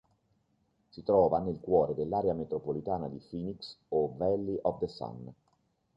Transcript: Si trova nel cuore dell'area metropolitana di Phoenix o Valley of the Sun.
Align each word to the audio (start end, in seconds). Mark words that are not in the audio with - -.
Si 0.89 1.03
trova 1.03 1.37
nel 1.37 1.59
cuore 1.61 1.93
dell'area 1.93 2.33
metropolitana 2.33 3.07
di 3.07 3.19
Phoenix 3.19 3.77
o 3.89 4.11
Valley 4.17 4.57
of 4.63 4.79
the 4.79 4.87
Sun. 4.87 5.31